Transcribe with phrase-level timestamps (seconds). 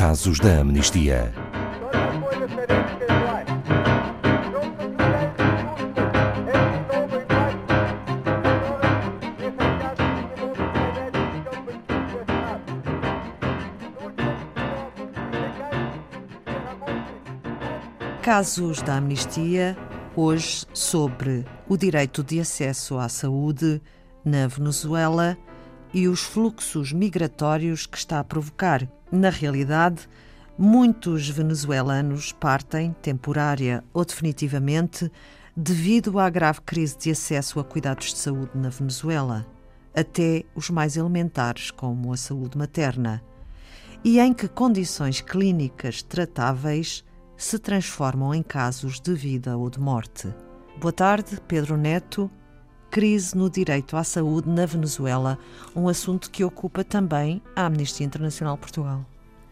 [0.00, 1.30] Casos da Amnistia.
[18.22, 19.76] Casos da Amnistia,
[20.16, 23.82] hoje sobre o direito de acesso à saúde
[24.24, 25.36] na Venezuela
[25.92, 28.88] e os fluxos migratórios que está a provocar.
[29.10, 30.08] Na realidade,
[30.56, 35.10] muitos venezuelanos partem, temporária ou definitivamente,
[35.56, 39.46] devido à grave crise de acesso a cuidados de saúde na Venezuela,
[39.94, 43.22] até os mais elementares, como a saúde materna.
[44.04, 47.04] E em que condições clínicas tratáveis
[47.36, 50.32] se transformam em casos de vida ou de morte.
[50.78, 52.30] Boa tarde, Pedro Neto
[52.90, 55.38] crise no direito à saúde na Venezuela,
[55.76, 59.06] um assunto que ocupa também a Amnistia Internacional Portugal.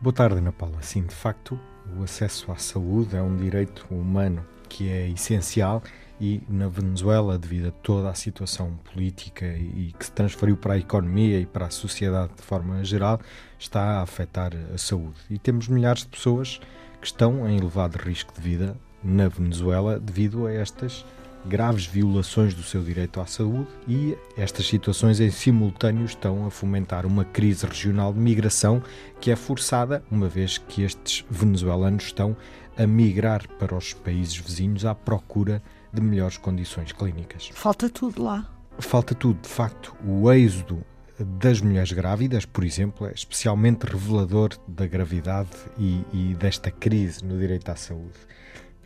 [0.00, 0.82] Boa tarde, Ana Paula.
[0.82, 1.58] Sim, de facto,
[1.98, 5.82] o acesso à saúde é um direito humano que é essencial
[6.20, 10.78] e na Venezuela, devido a toda a situação política e que se transferiu para a
[10.78, 13.18] economia e para a sociedade de forma geral,
[13.58, 15.18] está a afetar a saúde.
[15.30, 16.60] E temos milhares de pessoas
[17.00, 21.04] que estão em elevado risco de vida na Venezuela devido a estas
[21.46, 27.06] graves violações do seu direito à saúde e estas situações em simultâneo estão a fomentar
[27.06, 28.82] uma crise regional de migração
[29.20, 32.36] que é forçada, uma vez que estes venezuelanos estão
[32.76, 35.62] a migrar para os países vizinhos à procura
[35.92, 37.50] de melhores condições clínicas.
[37.52, 38.48] Falta tudo lá.
[38.78, 39.94] Falta tudo, de facto.
[40.04, 40.84] O êxodo
[41.18, 47.38] das mulheres grávidas, por exemplo, é especialmente revelador da gravidade e, e desta crise no
[47.38, 48.18] direito à saúde.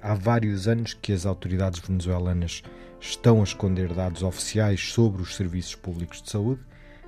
[0.01, 2.63] Há vários anos que as autoridades venezuelanas
[3.01, 6.61] estão a esconder dados oficiais sobre os serviços públicos de saúde,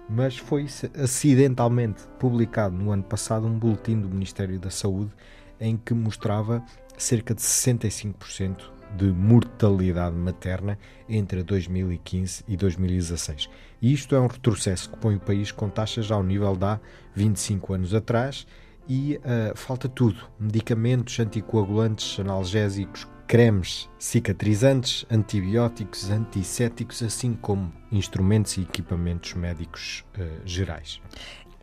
[0.08, 0.66] mas foi
[1.00, 5.12] acidentalmente publicado no ano passado um boletim do Ministério da Saúde
[5.60, 6.64] em que mostrava
[6.96, 10.78] cerca de 65% de mortalidade materna
[11.08, 13.50] entre 2015 e 2016.
[13.82, 16.80] E isto é um retrocesso que põe o país com taxas ao nível de há
[17.14, 18.46] 25 anos atrás
[18.88, 28.62] e uh, falta tudo: medicamentos, anticoagulantes, analgésicos, cremes, cicatrizantes, antibióticos, antissépticos, assim como instrumentos e
[28.62, 31.00] equipamentos médicos uh, gerais.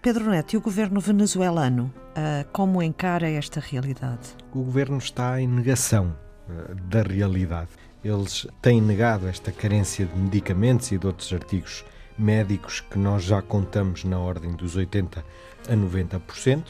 [0.02, 4.36] Pedro Neto, e o governo venezuelano, uh, como encara esta realidade?
[4.54, 6.16] O governo está em negação
[6.92, 7.72] da realidade.
[8.04, 11.84] Eles têm negado esta carência de medicamentos e de outros artigos
[12.16, 15.26] médicos que nós já contamos na ordem dos 80
[15.68, 16.64] a 90%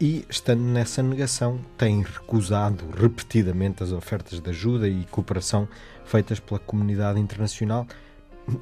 [0.00, 5.68] e, estando nessa negação, tem recusado repetidamente as ofertas de ajuda e cooperação
[6.04, 7.86] feitas pela comunidade internacional,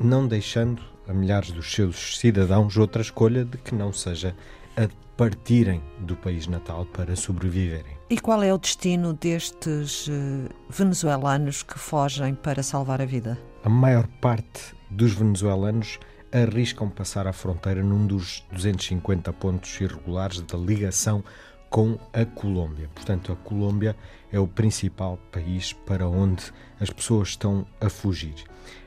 [0.01, 4.35] não deixando a milhares dos seus cidadãos outra escolha de que não seja
[4.77, 7.97] a partirem do país natal para sobreviverem.
[8.11, 13.39] E qual é o destino destes uh, venezuelanos que fogem para salvar a vida?
[13.65, 15.99] A maior parte dos venezuelanos
[16.33, 21.25] arriscam passar a fronteira num dos 250 pontos irregulares da ligação
[21.71, 22.89] com a Colômbia.
[22.95, 23.97] Portanto, a Colômbia
[24.33, 28.35] é o principal país para onde as pessoas estão a fugir.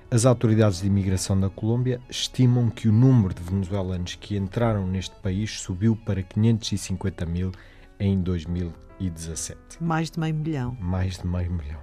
[0.09, 5.15] As autoridades de imigração da Colômbia estimam que o número de venezuelanos que entraram neste
[5.15, 7.51] país subiu para 550 mil
[7.97, 9.81] em 2017.
[9.81, 10.77] Mais de meio milhão.
[10.81, 11.79] Mais de meio milhão.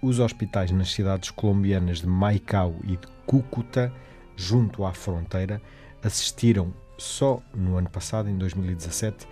[0.00, 3.92] Os hospitais nas cidades colombianas de Maicao e de Cúcuta
[4.38, 5.60] junto à fronteira,
[6.02, 9.28] assistiram só no ano passado, em 2017,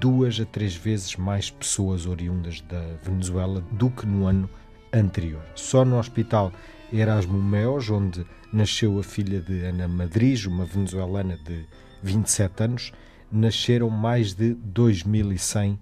[0.00, 4.48] duas a três vezes mais pessoas oriundas da Venezuela do que no ano
[4.92, 5.42] anterior.
[5.54, 6.52] Só no hospital
[6.92, 11.66] Erasmo Meos, onde nasceu a filha de Ana Madriz, uma venezuelana de
[12.02, 12.92] 27 anos,
[13.30, 15.76] nasceram mais de 2.100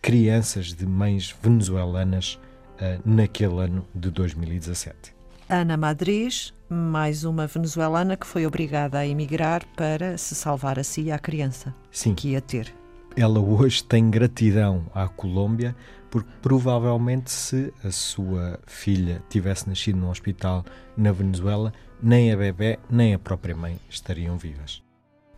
[0.00, 2.38] crianças de mães venezuelanas
[2.80, 5.15] uh, naquele ano de 2017.
[5.48, 11.02] Ana Madriz, mais uma venezuelana que foi obrigada a emigrar para se salvar a si
[11.02, 12.16] e à criança Sim.
[12.16, 12.74] que ia ter.
[13.16, 15.76] Ela hoje tem gratidão à Colômbia
[16.10, 20.64] porque provavelmente se a sua filha tivesse nascido num hospital
[20.96, 21.72] na Venezuela,
[22.02, 24.82] nem a bebê nem a própria mãe estariam vivas.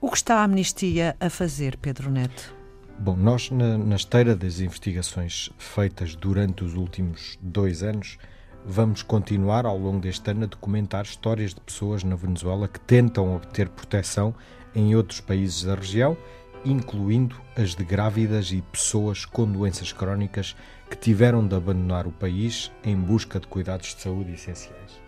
[0.00, 2.54] O que está a Amnistia a fazer, Pedro Neto?
[2.98, 8.16] Bom, nós, na, na esteira das investigações feitas durante os últimos dois anos,
[8.70, 13.34] vamos continuar ao longo deste ano a documentar histórias de pessoas na Venezuela que tentam
[13.34, 14.34] obter proteção
[14.74, 16.14] em outros países da região,
[16.66, 20.54] incluindo as de grávidas e pessoas com doenças crónicas
[20.90, 25.00] que tiveram de abandonar o país em busca de cuidados de saúde essenciais.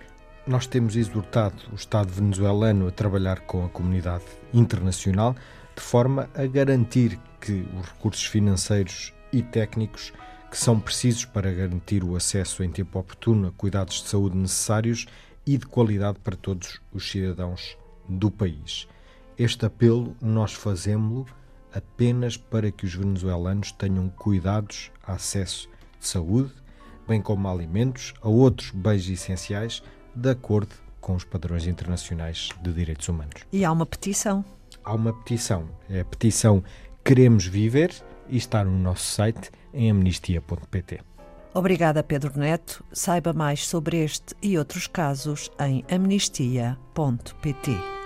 [0.46, 4.24] Nós temos exortado o Estado venezuelano a trabalhar com a comunidade
[4.54, 5.36] internacional
[5.76, 10.14] de forma a garantir que os recursos financeiros e técnicos
[10.50, 15.06] que são precisos para garantir o acesso em tempo oportuno a cuidados de saúde necessários
[15.46, 18.88] e de qualidade para todos os cidadãos do país.
[19.38, 21.26] Este apelo nós fazemos-lo
[21.72, 25.68] apenas para que os venezuelanos tenham cuidados, acesso
[26.00, 26.52] de saúde,
[27.06, 29.82] bem como a alimentos, a outros bens essenciais,
[30.14, 33.46] de acordo com os padrões internacionais de direitos humanos.
[33.52, 34.44] E há uma petição.
[34.84, 35.68] Há uma petição.
[35.88, 36.62] É a petição
[37.04, 37.94] Queremos Viver
[38.30, 41.00] e está no nosso site em amnistia.pt.
[41.52, 42.84] Obrigada, Pedro Neto.
[42.92, 47.99] Saiba mais sobre este e outros casos em amnistia.pt.